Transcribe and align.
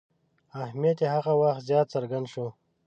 اهمیت 0.61 0.97
یې 1.03 1.07
هغه 1.15 1.33
وخت 1.41 1.61
زیات 1.69 1.87
څرګند 1.93 2.25
شو. 2.33 2.45